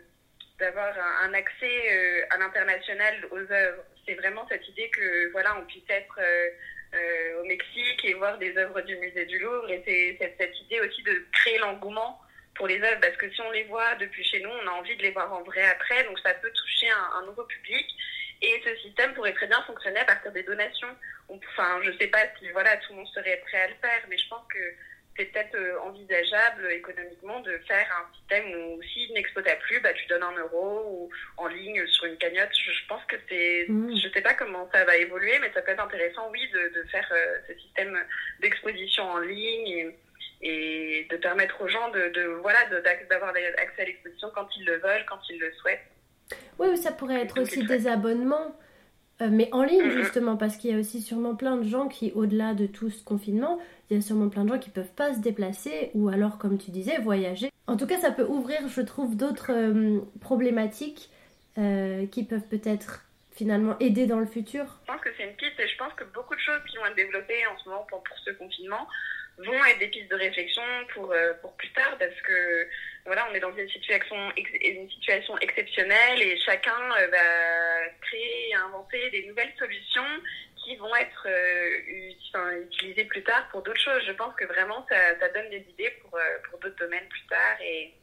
d'avoir 0.59 0.93
un, 1.23 1.33
accès 1.33 1.91
euh, 1.91 2.25
à 2.31 2.37
l'international 2.37 3.25
aux 3.31 3.51
œuvres. 3.51 3.83
C'est 4.05 4.15
vraiment 4.15 4.45
cette 4.49 4.67
idée 4.67 4.89
que 4.89 5.31
voilà, 5.31 5.57
on 5.57 5.65
puisse 5.65 5.89
être 5.89 6.19
euh, 6.19 7.41
au 7.41 7.45
Mexique 7.45 8.03
et 8.03 8.13
voir 8.15 8.37
des 8.37 8.57
œuvres 8.57 8.81
du 8.81 8.95
musée 8.97 9.25
du 9.25 9.39
Louvre. 9.39 9.69
Et 9.69 9.83
c'est 9.85 10.35
cette, 10.37 10.59
idée 10.61 10.81
aussi 10.81 11.01
de 11.03 11.25
créer 11.31 11.57
l'engouement 11.59 12.21
pour 12.55 12.67
les 12.67 12.81
œuvres, 12.81 12.99
parce 12.99 13.15
que 13.15 13.29
si 13.31 13.41
on 13.41 13.51
les 13.51 13.63
voit 13.63 13.95
depuis 13.95 14.23
chez 14.23 14.41
nous, 14.41 14.49
on 14.49 14.67
a 14.67 14.71
envie 14.71 14.95
de 14.97 15.01
les 15.01 15.11
voir 15.11 15.31
en 15.31 15.43
vrai 15.43 15.65
après, 15.65 16.03
donc 16.03 16.19
ça 16.19 16.33
peut 16.33 16.51
toucher 16.51 16.89
un, 16.89 17.19
un 17.19 17.25
nouveau 17.25 17.43
public. 17.43 17.85
Et 18.41 18.61
ce 18.63 18.75
système 18.77 19.13
pourrait 19.13 19.33
très 19.33 19.47
bien 19.47 19.61
fonctionner 19.63 19.99
à 19.99 20.05
partir 20.05 20.31
des 20.31 20.43
donations. 20.43 20.95
Enfin, 21.27 21.79
je 21.83 21.91
sais 21.97 22.07
pas 22.07 22.25
si 22.39 22.49
voilà 22.51 22.75
tout 22.77 22.93
le 22.93 22.97
monde 22.97 23.07
serait 23.07 23.41
prêt 23.45 23.61
à 23.61 23.67
le 23.67 23.75
faire, 23.81 24.01
mais 24.09 24.17
je 24.17 24.27
pense 24.27 24.45
que 24.47 24.59
c'est 25.19 25.25
peut-être 25.25 25.55
euh, 25.55 25.77
envisageable 25.81 26.71
économiquement 26.71 27.41
de 27.41 27.51
faire 27.67 27.85
un 27.91 28.15
système 28.15 28.45
où 28.55 28.81
si 28.81 29.05
une 29.09 29.17
expo 29.17 29.41
t'a 29.41 29.57
plu, 29.57 29.79
bah, 29.81 29.91
tu 29.93 30.07
donnes 30.07 30.23
un 30.23 30.37
euro 30.37 30.85
ou 30.87 31.09
en 31.37 31.47
ligne 31.47 31.85
sur 31.87 32.05
une 32.05 32.15
cagnotte. 32.17 32.49
Je, 32.53 32.87
pense 32.87 33.03
que 33.05 33.17
c'est, 33.27 33.65
mmh. 33.67 33.97
je 34.01 34.09
sais 34.09 34.21
pas 34.21 34.33
comment 34.33 34.69
ça 34.71 34.85
va 34.85 34.95
évoluer, 34.95 35.37
mais 35.41 35.51
ça 35.53 35.61
peut 35.61 35.71
être 35.71 35.83
intéressant, 35.83 36.29
oui, 36.31 36.39
de, 36.53 36.79
de 36.79 36.87
faire 36.87 37.07
euh, 37.11 37.37
ce 37.47 37.59
système 37.59 37.97
d'exposition 38.39 39.03
en 39.03 39.19
ligne 39.19 39.91
et, 40.41 41.05
de 41.09 41.17
permettre 41.17 41.61
aux 41.61 41.67
gens 41.67 41.89
de, 41.89 42.09
de 42.09 42.23
voilà, 42.41 42.59
d'avoir 43.09 43.31
accès 43.31 43.81
à 43.81 43.85
l'exposition 43.85 44.29
quand 44.33 44.47
ils 44.55 44.65
le 44.65 44.77
veulent, 44.77 45.05
quand 45.05 45.19
ils 45.29 45.39
le 45.39 45.51
souhaitent. 45.55 45.85
Oui, 46.59 46.77
ça 46.77 46.93
pourrait 46.93 47.21
être 47.21 47.41
aussi 47.41 47.65
des 47.65 47.87
abonnements. 47.87 48.55
Euh, 49.21 49.27
mais 49.29 49.49
en 49.51 49.63
ligne, 49.63 49.87
mmh. 49.87 50.01
justement, 50.01 50.37
parce 50.37 50.55
qu'il 50.55 50.71
y 50.71 50.73
a 50.73 50.77
aussi 50.77 51.01
sûrement 51.01 51.35
plein 51.35 51.57
de 51.57 51.67
gens 51.67 51.89
qui, 51.89 52.13
au-delà 52.13 52.53
de 52.53 52.67
tout 52.67 52.89
ce 52.89 53.03
confinement, 53.03 53.59
il 53.89 53.97
y 53.97 53.99
a 53.99 54.01
sûrement 54.01 54.29
plein 54.29 54.43
de 54.43 54.49
gens 54.49 54.59
qui 54.59 54.69
peuvent 54.69 54.93
pas 54.95 55.13
se 55.13 55.19
déplacer 55.19 55.91
ou 55.93 56.09
alors, 56.09 56.37
comme 56.37 56.57
tu 56.57 56.71
disais, 56.71 56.97
voyager. 56.99 57.49
En 57.67 57.77
tout 57.77 57.87
cas, 57.87 57.99
ça 57.99 58.11
peut 58.11 58.25
ouvrir, 58.25 58.67
je 58.67 58.81
trouve, 58.81 59.15
d'autres 59.15 59.51
euh, 59.51 59.99
problématiques 60.21 61.09
euh, 61.57 62.05
qui 62.07 62.23
peuvent 62.23 62.47
peut-être 62.49 63.05
finalement 63.31 63.77
aider 63.79 64.05
dans 64.05 64.19
le 64.19 64.25
futur. 64.25 64.79
Je 64.87 64.91
pense 64.91 65.01
que 65.01 65.09
c'est 65.17 65.23
une 65.23 65.35
piste 65.35 65.59
et 65.59 65.67
je 65.67 65.77
pense 65.77 65.93
que 65.93 66.03
beaucoup 66.03 66.35
de 66.35 66.39
choses 66.39 66.61
qui 66.69 66.77
vont 66.77 66.85
être 66.85 66.95
développées 66.95 67.45
en 67.47 67.57
ce 67.57 67.69
moment 67.69 67.85
pour, 67.89 68.03
ce 68.25 68.31
confinement 68.31 68.87
vont 69.37 69.65
être 69.65 69.79
des 69.79 69.87
pistes 69.87 70.11
de 70.11 70.15
réflexion 70.15 70.61
pour, 70.93 71.11
euh, 71.11 71.33
pour 71.41 71.55
plus 71.55 71.71
tard 71.71 71.95
parce 71.97 72.19
que 72.21 72.67
voilà, 73.05 73.27
on 73.31 73.33
est 73.33 73.39
dans 73.39 73.55
une 73.55 73.69
situation, 73.69 74.15
une 74.35 74.89
situation 74.89 75.37
exceptionnelle 75.39 76.21
et 76.21 76.37
chacun 76.39 76.89
va 76.89 77.87
créer 78.01 78.49
et 78.49 78.55
inventer 78.55 79.09
des 79.11 79.25
nouvelles 79.27 79.53
solutions 79.57 80.03
vont 80.77 80.95
être 80.95 81.27
euh, 81.27 82.61
utilisés 82.61 83.05
plus 83.05 83.23
tard 83.23 83.47
pour 83.51 83.61
d'autres 83.61 83.79
choses. 83.79 84.01
Je 84.05 84.11
pense 84.13 84.35
que 84.35 84.45
vraiment 84.45 84.85
ça, 84.89 85.29
donne 85.29 85.49
des 85.49 85.65
idées 85.69 85.91
pour, 86.01 86.15
euh, 86.15 86.21
pour 86.49 86.59
d'autres 86.59 86.77
domaines 86.79 87.07
plus 87.09 87.25
tard 87.27 87.61
et, 87.61 87.93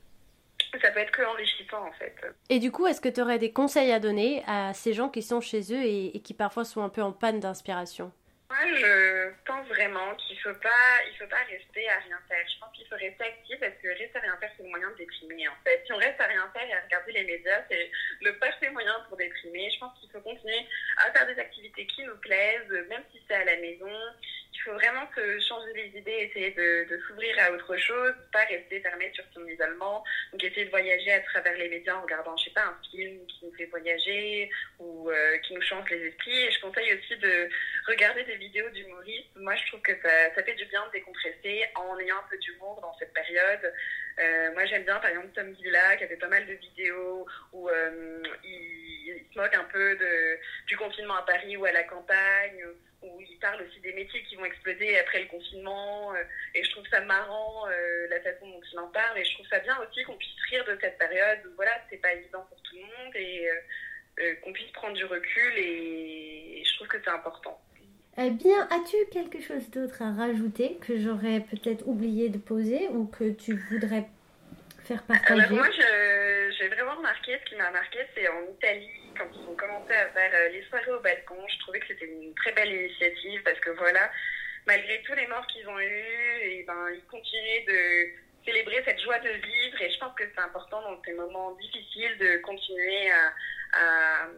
ça 0.83 0.91
peut 0.91 0.99
être 0.99 1.13
que 1.13 1.23
enrichissant 1.23 1.87
en 1.87 1.93
fait. 1.93 2.15
Et 2.51 2.59
du 2.59 2.71
coup, 2.71 2.87
est-ce 2.87 3.01
que 3.01 3.09
tu 3.09 3.21
aurais 3.23 3.39
des 3.39 3.53
conseils 3.53 3.93
à 3.93 4.01
donner 4.01 4.43
à 4.47 4.75
ces 4.75 4.93
gens 4.93 5.09
qui 5.09 5.23
sont 5.23 5.41
chez 5.41 5.73
eux 5.73 5.83
et, 5.83 6.21
qui 6.21 6.35
parfois 6.35 6.65
sont 6.65 6.83
un 6.83 6.89
peu 6.89 7.03
en 7.03 7.13
panne 7.13 7.41
d'inspiration? 7.41 8.13
Moi, 8.49 8.59
je 8.79 9.33
pense 9.45 9.67
vraiment 9.69 10.15
qu'il 10.17 10.37
ne 10.37 10.43
faut, 10.43 10.61
pas, 10.61 11.03
il 11.11 11.17
faut 11.19 11.27
pas 11.27 11.43
rester 11.51 11.89
à 11.89 11.99
rien 11.99 12.19
faire. 12.29 12.47
Je 12.47 12.59
pense 12.61 12.73
qu'il 12.77 12.87
faut 12.87 12.95
rester 12.95 13.25
actif 13.25 13.59
parce 13.59 13.75
que 13.83 13.89
rester 13.89 14.19
à 14.19 14.21
rien 14.21 14.37
faire, 14.39 14.51
c'est 14.57 14.63
le 14.63 14.69
moyen 14.69 14.91
de 14.91 14.97
déprimer. 14.97 15.49
En 15.49 15.57
fait, 15.65 15.83
si 15.85 15.93
on 15.93 15.97
reste 15.97 16.21
à 16.21 16.27
rien 16.27 16.49
faire 16.53 16.69
et 16.69 16.73
à 16.73 16.81
regarder 16.83 17.13
les 17.13 17.25
médias, 17.25 17.63
c'est 17.69 17.91
le 18.21 18.39
parfait 18.39 18.71
moyen 18.71 18.95
pour 19.09 19.17
déprimer. 19.17 19.71
Je 19.71 19.79
pense 19.81 19.99
qu'il 19.99 20.11
faut 20.11 20.21
continuer 20.21 20.67
à 20.99 21.11
faire 21.13 21.27
des 21.27 21.39
activités 21.41 21.87
qui 21.87 22.05
nous 22.05 22.17
plaisent, 22.19 22.71
même 22.89 23.03
si 23.13 23.21
c'est 23.27 23.35
à 23.35 23.45
la 23.45 23.57
maison 23.57 23.93
faut 24.67 24.75
vraiment 24.75 25.09
se 25.15 25.39
changer 25.41 25.73
les 25.75 25.99
idées, 25.99 26.29
essayer 26.29 26.51
de, 26.51 27.01
s'ouvrir 27.07 27.37
à 27.39 27.53
autre 27.53 27.77
chose, 27.77 28.13
pas 28.33 28.45
rester 28.45 28.81
fermé 28.81 29.11
sur 29.15 29.25
son 29.33 29.47
isolement. 29.47 30.05
Donc 30.33 30.43
essayer 30.43 30.65
de 30.65 30.71
voyager 30.71 31.13
à 31.13 31.21
travers 31.21 31.57
les 31.57 31.69
médias 31.69 31.95
en 31.95 32.03
regardant, 32.03 32.37
je 32.37 32.45
sais 32.45 32.51
pas, 32.51 32.65
un 32.65 32.79
film 32.91 33.25
qui 33.27 33.45
nous 33.45 33.55
fait 33.55 33.67
voyager 33.67 34.51
ou 34.81 35.09
euh, 35.11 35.39
qui 35.39 35.55
nous 35.55 35.63
change 35.63 35.89
les 35.91 36.09
esprits. 36.09 36.43
Et 36.43 36.51
je 36.51 36.61
conseille 36.61 36.93
aussi 36.95 37.17
de 37.17 37.49
regarder 37.87 38.25
des 38.25 38.37
vidéos 38.37 38.69
d'humoristes. 38.71 39.31
Moi, 39.37 39.55
je 39.55 39.67
trouve 39.69 39.83
que 39.83 39.93
ça, 40.03 40.43
fait 40.43 40.55
du 40.55 40.65
bien 40.67 40.85
de 40.87 40.93
décompresser 40.93 41.65
en 41.77 41.99
ayant 42.01 42.17
un 42.17 42.29
peu 42.29 42.37
d'humour 42.39 42.81
dans 42.83 42.95
cette 42.99 43.13
période. 43.13 43.73
Euh, 44.19 44.53
moi, 44.55 44.65
j'aime 44.67 44.85
bien, 44.85 44.99
par 44.99 45.11
exemple, 45.11 45.29
Tom 45.35 45.53
Villa, 45.53 45.97
qui 45.97 46.05
avait 46.05 46.17
pas 46.17 46.29
mal 46.29 46.45
de 46.47 46.55
vidéos 46.55 47.27
où 47.53 47.69
euh, 47.69 48.23
il, 48.43 49.25
se 49.33 49.39
moque 49.39 49.55
un 49.55 49.65
peu 49.65 49.97
du 50.67 50.77
confinement 50.77 51.17
à 51.17 51.23
Paris 51.23 51.57
ou 51.57 51.65
à 51.65 51.73
la 51.73 51.85
campagne 51.85 52.65
où 53.07 53.21
il 53.21 53.39
parle 53.39 53.63
aussi 53.63 53.81
des 53.81 53.93
métiers 53.93 54.23
qui 54.25 54.37
vont 54.37 54.45
exploser 54.45 54.99
après 54.99 55.23
le 55.23 55.29
confinement. 55.29 56.15
Euh, 56.15 56.23
et 56.55 56.63
je 56.63 56.71
trouve 56.71 56.87
ça 56.91 57.01
marrant 57.01 57.67
euh, 57.69 58.07
la 58.09 58.21
façon 58.21 58.49
dont 58.49 58.61
il 58.73 58.79
en 58.79 58.89
parle. 58.89 59.19
Et 59.19 59.25
je 59.25 59.35
trouve 59.35 59.47
ça 59.49 59.59
bien 59.61 59.77
aussi 59.81 60.05
qu'on 60.05 60.17
puisse 60.17 60.35
rire 60.51 60.65
de 60.65 60.79
cette 60.81 60.99
période 60.99 61.39
où 61.47 61.55
voilà, 61.57 61.73
c'est 61.91 61.99
pas 61.99 62.13
évident 62.13 62.45
pour 62.49 62.61
tout 62.63 62.77
le 62.77 62.83
monde 62.83 63.17
et 63.17 63.49
euh, 64.19 64.35
qu'on 64.43 64.53
puisse 64.53 64.71
prendre 64.73 64.95
du 64.95 65.05
recul. 65.05 65.53
Et, 65.57 66.63
je 66.65 66.75
trouve 66.77 66.89
que 66.89 66.99
c'est 67.03 67.11
important. 67.11 67.61
Eh 68.19 68.31
bien, 68.31 68.67
as-tu 68.71 68.97
quelque 69.13 69.41
chose 69.41 69.71
d'autre 69.71 70.03
à 70.03 70.13
rajouter 70.13 70.79
que 70.87 70.99
j'aurais 70.99 71.41
peut-être 71.41 71.87
oublié 71.87 72.29
de 72.29 72.39
poser 72.39 72.89
ou 72.89 73.07
que 73.07 73.31
tu 73.31 73.55
voudrais 73.55 74.05
faire 74.85 75.03
partager? 75.05 75.43
Alors 75.43 75.53
moi, 75.53 75.71
j'ai 75.71 76.69
vraiment 76.69 76.97
remarqué, 76.97 77.39
ce 77.45 77.51
qui 77.51 77.57
m'a 77.57 77.71
marqué, 77.71 77.99
c'est 78.15 78.29
en 78.29 78.43
Italie, 78.53 79.06
quand 79.19 79.29
ils 79.35 79.49
ont 79.49 79.57
commencé 79.57 79.93
à 79.93 80.09
faire 80.11 80.31
euh, 80.35 80.49
les 80.49 80.63
soirées 80.65 80.93
au 80.93 81.01
balcon, 81.01 81.37
je 81.49 81.59
trouvais 81.61 81.81
que 81.81 81.89
c'était 81.89 82.07
une 82.07 82.35
très 82.35 82.53
belle 82.53 82.73
initiative 82.73 83.43
parce 83.43 83.59
que 83.61 83.71
voilà, 83.71 84.11
malgré 84.67 85.03
tous 85.03 85.15
les 85.15 85.27
morts 85.27 85.47
qu'ils 85.47 85.69
ont 85.69 85.79
eus, 85.79 86.41
et 86.43 86.65
ben, 86.67 86.89
ils 86.95 87.05
continuaient 87.07 87.65
de 87.67 88.45
célébrer 88.45 88.83
cette 88.85 89.01
joie 89.01 89.19
de 89.19 89.31
vivre. 89.31 89.83
Et 89.83 89.91
je 89.91 89.99
pense 89.99 90.15
que 90.15 90.25
c'est 90.35 90.41
important 90.41 90.81
dans 90.83 91.03
ces 91.05 91.13
moments 91.15 91.53
difficiles 91.57 92.17
de 92.19 92.39
continuer 92.39 93.11
à, 93.11 93.33
à, 93.73 94.29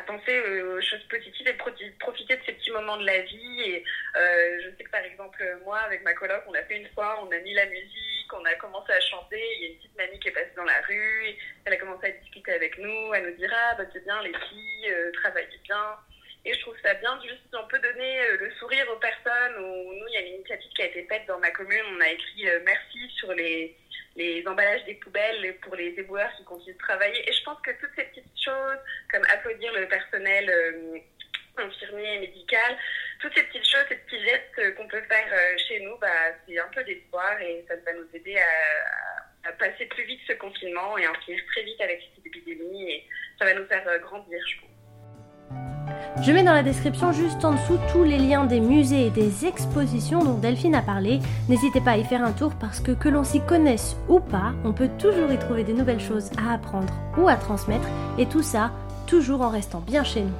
penser 0.00 0.40
aux 0.40 0.80
choses 0.80 1.04
positives 1.08 1.46
et 1.46 1.54
profiter 1.98 2.36
de 2.36 2.42
ces 2.44 2.52
petits 2.52 2.72
moments 2.72 2.96
de 2.96 3.06
la 3.06 3.20
vie. 3.22 3.62
Et 3.62 3.84
euh, 4.16 4.60
je 4.64 4.76
sais 4.76 4.84
que 4.84 4.90
par 4.90 5.04
exemple, 5.04 5.42
moi, 5.64 5.78
avec 5.80 6.02
ma 6.02 6.14
coloc, 6.14 6.42
on 6.48 6.54
a 6.54 6.62
fait 6.62 6.76
une 6.76 6.88
fois, 6.90 7.22
on 7.22 7.30
a 7.30 7.38
mis 7.38 7.54
la 7.54 7.66
musique 7.66 8.14
on 8.32 8.44
a 8.44 8.54
commencé 8.54 8.92
à 8.92 9.00
chanter. 9.00 9.40
Il 9.56 9.62
y 9.62 9.64
a 9.66 9.68
une 9.68 9.76
petite 9.76 9.96
mamie 9.96 10.18
qui 10.20 10.28
est 10.28 10.32
passée 10.32 10.52
dans 10.56 10.64
la 10.64 10.80
rue. 10.88 11.36
elle 11.64 11.72
a 11.72 11.76
commencé 11.76 12.06
à 12.06 12.10
discuter 12.10 12.52
avec 12.52 12.78
nous, 12.78 13.12
à 13.12 13.20
nous 13.20 13.30
dire 13.32 13.52
Ah, 13.54 13.74
bah, 13.76 13.84
c'est 13.92 14.04
bien, 14.04 14.22
les 14.22 14.32
filles, 14.32 14.90
euh, 14.90 15.12
travaillez 15.12 15.58
bien. 15.64 15.96
Et 16.44 16.52
je 16.52 16.60
trouve 16.60 16.76
ça 16.82 16.92
bien, 16.94 17.18
juste 17.22 17.40
si 17.48 17.56
on 17.56 17.66
peut 17.68 17.78
donner 17.78 18.20
euh, 18.20 18.36
le 18.38 18.50
sourire 18.52 18.86
aux 18.90 18.98
personnes. 18.98 19.56
Où, 19.58 19.92
nous, 19.94 20.08
il 20.08 20.14
y 20.14 20.16
a 20.16 20.20
une 20.20 20.34
initiative 20.34 20.70
qui 20.72 20.82
a 20.82 20.86
été 20.86 21.06
faite 21.06 21.26
dans 21.26 21.38
ma 21.38 21.50
commune. 21.50 21.84
On 21.96 22.00
a 22.00 22.08
écrit 22.08 22.46
merci 22.64 23.08
sur 23.16 23.32
les, 23.32 23.76
les 24.16 24.46
emballages 24.46 24.84
des 24.84 24.94
poubelles 24.94 25.56
pour 25.62 25.74
les 25.74 25.88
éboueurs 25.98 26.30
qui 26.36 26.44
continuent 26.44 26.74
de 26.74 26.78
travailler. 26.78 27.28
Et 27.28 27.32
je 27.32 27.42
pense 27.44 27.60
que 27.62 27.70
toutes 27.80 27.90
ces 27.96 28.04
petites 28.04 28.42
choses, 28.42 28.78
comme 29.10 29.22
applaudir 29.30 29.72
le 29.72 29.88
personnel 29.88 31.02
infirmier 31.58 32.14
et 32.14 32.20
médical, 32.20 32.76
toutes 33.20 33.34
ces 33.34 33.44
petites 33.44 33.66
choses, 33.66 33.84
ces 33.88 33.96
petits 33.96 34.22
gestes 34.24 34.74
qu'on 34.76 34.88
peut 34.88 35.02
faire 35.02 35.26
euh, 35.32 35.58
chez 35.68 35.80
nous, 35.80 35.96
bah, 35.98 36.08
c'est 36.46 36.58
un 36.58 36.68
peu 36.68 36.82
d'espoir 36.84 37.40
et 37.40 37.64
ça 37.68 37.74
va 37.76 37.92
nous 37.92 38.08
aider 38.12 38.36
à, 38.36 39.52
passer 39.58 39.84
plus 39.86 40.04
vite 40.04 40.20
ce 40.26 40.32
confinement 40.32 40.96
et 40.96 41.04
à 41.04 41.10
en 41.10 41.14
finir 41.20 41.38
très 41.52 41.62
vite 41.62 41.80
avec 41.80 42.02
cette 42.16 42.26
épidémie 42.26 42.90
et 42.90 43.06
ça 43.38 43.44
va 43.44 43.54
nous 43.54 43.66
faire 43.66 43.86
euh, 43.88 43.98
grandir, 43.98 44.40
je 44.46 44.56
trouve. 44.56 44.73
Je 46.22 46.30
mets 46.30 46.44
dans 46.44 46.52
la 46.52 46.62
description 46.62 47.12
juste 47.12 47.44
en 47.44 47.52
dessous 47.52 47.78
tous 47.92 48.04
les 48.04 48.18
liens 48.18 48.44
des 48.44 48.60
musées 48.60 49.06
et 49.06 49.10
des 49.10 49.46
expositions 49.46 50.22
dont 50.22 50.38
Delphine 50.38 50.76
a 50.76 50.80
parlé. 50.80 51.18
N'hésitez 51.48 51.80
pas 51.80 51.92
à 51.92 51.96
y 51.96 52.04
faire 52.04 52.24
un 52.24 52.30
tour 52.30 52.54
parce 52.54 52.78
que 52.78 52.92
que 52.92 53.08
l'on 53.08 53.24
s'y 53.24 53.40
connaisse 53.40 53.96
ou 54.08 54.20
pas, 54.20 54.52
on 54.64 54.72
peut 54.72 54.88
toujours 54.96 55.32
y 55.32 55.38
trouver 55.38 55.64
des 55.64 55.74
nouvelles 55.74 56.00
choses 56.00 56.30
à 56.38 56.54
apprendre 56.54 56.94
ou 57.18 57.28
à 57.28 57.34
transmettre 57.34 57.88
et 58.16 58.26
tout 58.26 58.42
ça 58.42 58.70
toujours 59.06 59.40
en 59.40 59.50
restant 59.50 59.80
bien 59.80 60.04
chez 60.04 60.22
nous. 60.22 60.32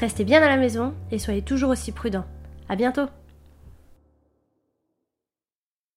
Restez 0.00 0.24
bien 0.24 0.42
à 0.42 0.48
la 0.48 0.56
maison 0.56 0.92
et 1.12 1.20
soyez 1.20 1.42
toujours 1.42 1.70
aussi 1.70 1.92
prudents. 1.92 2.26
À 2.68 2.74
bientôt 2.74 3.06